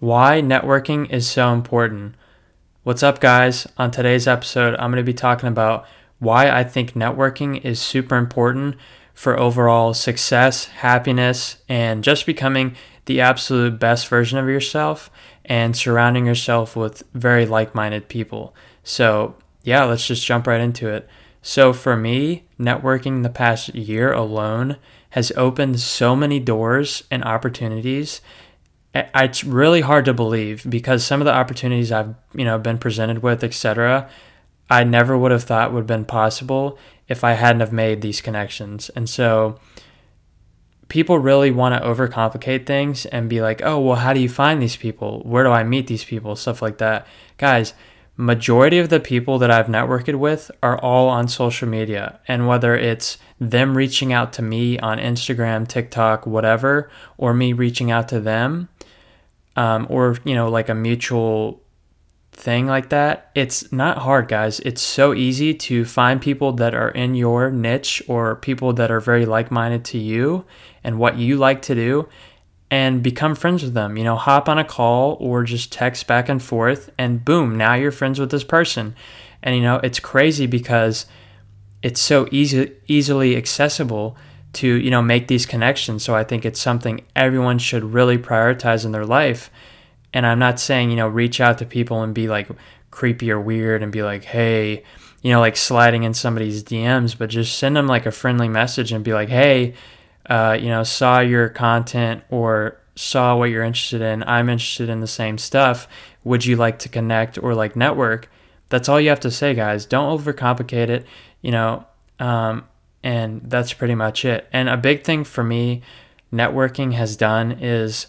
[0.00, 2.14] why networking is so important.
[2.84, 3.66] What's up, guys?
[3.76, 5.86] On today's episode, I'm going to be talking about
[6.18, 8.76] why I think networking is super important
[9.12, 15.10] for overall success, happiness, and just becoming the absolute best version of yourself
[15.44, 18.54] and surrounding yourself with very like minded people.
[18.82, 21.06] So, yeah, let's just jump right into it.
[21.42, 24.78] So, for me, networking the past year alone
[25.10, 28.22] has opened so many doors and opportunities
[28.94, 33.22] it's really hard to believe because some of the opportunities I've you know been presented
[33.22, 34.08] with, etc.
[34.68, 36.78] I never would have thought would have been possible
[37.08, 38.88] if I hadn't have made these connections.
[38.90, 39.58] And so
[40.88, 44.60] people really want to overcomplicate things and be like, "Oh, well, how do you find
[44.62, 45.22] these people?
[45.24, 47.06] Where do I meet these people?" stuff like that.
[47.38, 47.74] Guys,
[48.16, 52.20] majority of the people that I've networked with are all on social media.
[52.28, 57.90] And whether it's them reaching out to me on Instagram, TikTok, whatever, or me reaching
[57.90, 58.68] out to them,
[59.56, 61.62] um, or you know like a mutual
[62.32, 64.60] thing like that it's not hard guys.
[64.60, 69.00] It's so easy to find people that are in your niche or people that are
[69.00, 70.44] very like-minded to you
[70.82, 72.08] and what you like to do
[72.70, 73.96] and become friends with them.
[73.96, 77.74] You know hop on a call or just text back and forth and boom now
[77.74, 78.94] you're friends with this person.
[79.42, 81.06] And you know it's crazy because
[81.82, 84.16] it's so easy easily accessible
[84.54, 86.02] to you know make these connections.
[86.02, 89.50] So i think it's something everyone should really prioritize in their life.
[90.12, 92.48] And i'm not saying you know reach out to people and be like
[92.90, 94.82] creepy or weird and be like hey
[95.22, 98.90] you know like sliding in somebody's dms but just send them like a friendly message
[98.90, 99.72] and be like hey
[100.30, 104.22] uh, you know saw your content or saw what you're interested in.
[104.24, 105.88] I'm interested in the same stuff.
[106.24, 108.30] Would you like to connect or like network?
[108.68, 109.86] That's all you have to say guys.
[109.86, 111.06] Don't overcomplicate it.
[111.40, 111.86] You know
[112.18, 112.64] um,
[113.02, 114.48] and that's pretty much it.
[114.52, 115.82] And a big thing for me,
[116.32, 118.06] networking has done is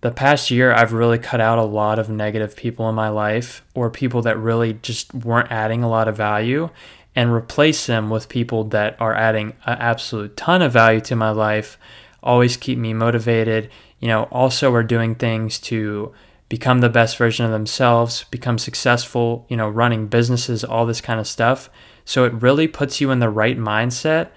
[0.00, 3.64] the past year, I've really cut out a lot of negative people in my life
[3.74, 6.70] or people that really just weren't adding a lot of value
[7.16, 11.30] and replace them with people that are adding an absolute ton of value to my
[11.30, 11.76] life,
[12.22, 16.14] always keep me motivated, you know, also are doing things to
[16.48, 21.18] become the best version of themselves, become successful, you know, running businesses, all this kind
[21.18, 21.68] of stuff.
[22.08, 24.30] So it really puts you in the right mindset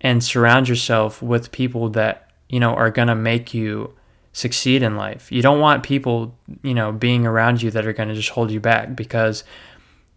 [0.00, 3.92] and surround yourself with people that, you know, are going to make you
[4.32, 5.30] succeed in life.
[5.30, 8.50] You don't want people, you know, being around you that are going to just hold
[8.50, 9.44] you back because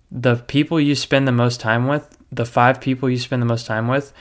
[0.09, 3.65] the people you spend the most time with, the five people you spend the most
[3.65, 4.13] time with,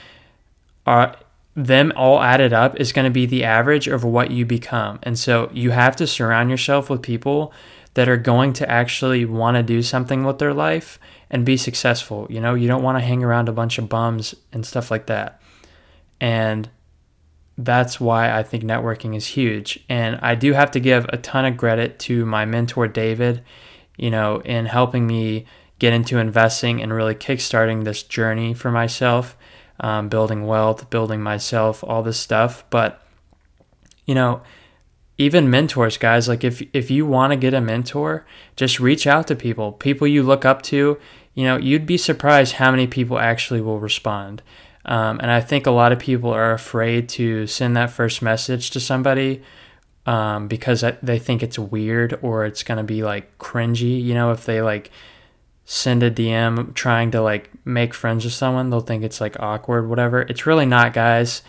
[0.84, 1.14] are
[1.54, 4.98] them all added up is going to be the average of what you become.
[5.04, 7.52] And so you have to surround yourself with people
[7.94, 10.98] that are going to actually want to do something with their life
[11.30, 12.26] and be successful.
[12.30, 15.06] You know, you don't want to hang around a bunch of bums and stuff like
[15.06, 15.40] that.
[16.20, 16.68] And
[17.58, 19.80] that's why I think networking is huge.
[19.88, 23.42] And I do have to give a ton of credit to my mentor, David,
[23.96, 25.46] you know, in helping me
[25.78, 29.36] get into investing and really kickstarting this journey for myself,
[29.80, 32.64] um, building wealth, building myself, all this stuff.
[32.70, 33.02] But,
[34.06, 34.42] you know,
[35.20, 38.26] even mentors guys like if if you want to get a mentor
[38.56, 40.98] just reach out to people people you look up to
[41.34, 44.42] you know, you'd be surprised how many people actually will respond.
[44.84, 48.70] Um, and I think a lot of people are afraid to send that first message
[48.70, 49.42] to somebody
[50.06, 54.02] um, because they think it's weird or it's going to be like cringy.
[54.02, 54.90] You know, if they like
[55.64, 59.88] send a DM trying to like make friends with someone, they'll think it's like awkward,
[59.88, 60.22] whatever.
[60.22, 61.42] It's really not, guys.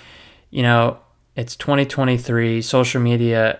[0.51, 0.99] You know,
[1.35, 2.61] it's 2023.
[2.61, 3.59] Social media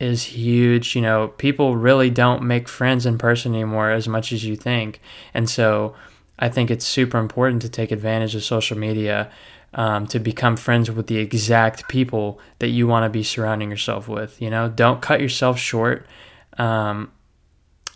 [0.00, 0.96] is huge.
[0.96, 5.00] You know, people really don't make friends in person anymore as much as you think.
[5.32, 5.94] And so
[6.38, 9.30] I think it's super important to take advantage of social media
[9.74, 14.08] um, to become friends with the exact people that you want to be surrounding yourself
[14.08, 14.40] with.
[14.40, 16.06] You know, don't cut yourself short
[16.58, 17.10] um,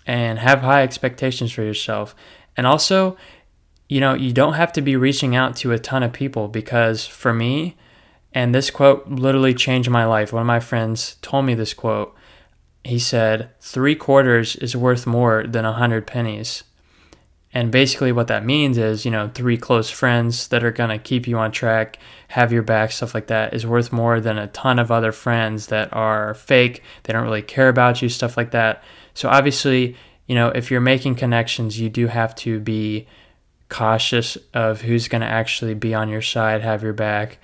[0.06, 2.14] and have high expectations for yourself.
[2.56, 3.16] And also,
[3.88, 7.06] you know, you don't have to be reaching out to a ton of people because
[7.06, 7.76] for me,
[8.34, 10.32] and this quote literally changed my life.
[10.32, 12.14] One of my friends told me this quote.
[12.84, 16.64] He said, Three quarters is worth more than a hundred pennies.
[17.54, 20.98] And basically, what that means is, you know, three close friends that are going to
[20.98, 21.98] keep you on track,
[22.28, 25.68] have your back, stuff like that, is worth more than a ton of other friends
[25.68, 26.82] that are fake.
[27.04, 28.84] They don't really care about you, stuff like that.
[29.14, 33.06] So, obviously, you know, if you're making connections, you do have to be
[33.70, 37.38] cautious of who's going to actually be on your side, have your back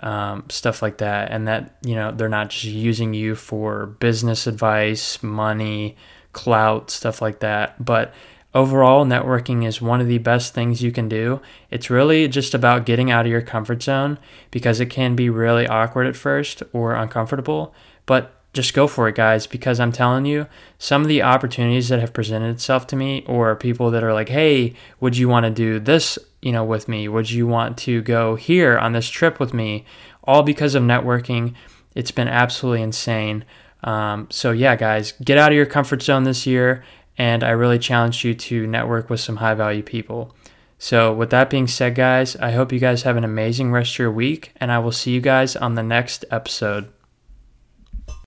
[0.00, 4.46] um, stuff like that, and that you know they're not just using you for business
[4.46, 5.96] advice, money,
[6.32, 7.82] clout, stuff like that.
[7.84, 8.12] But
[8.54, 11.40] overall, networking is one of the best things you can do.
[11.70, 14.18] It's really just about getting out of your comfort zone
[14.50, 17.74] because it can be really awkward at first or uncomfortable,
[18.06, 20.46] but just go for it, guys, because I'm telling you,
[20.78, 24.28] some of the opportunities that have presented itself to me, or people that are like,
[24.28, 27.06] hey, would you want to do this, you know, with me?
[27.08, 29.84] Would you want to go here on this trip with me?
[30.24, 31.54] All because of networking.
[31.94, 33.44] It's been absolutely insane.
[33.84, 36.84] Um, so, yeah, guys, get out of your comfort zone this year.
[37.18, 40.34] And I really challenge you to network with some high value people.
[40.78, 43.98] So, with that being said, guys, I hope you guys have an amazing rest of
[43.98, 46.92] your week, and I will see you guys on the next episode.